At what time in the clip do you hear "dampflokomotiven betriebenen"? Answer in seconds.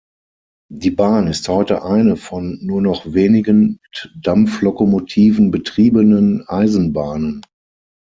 4.19-6.41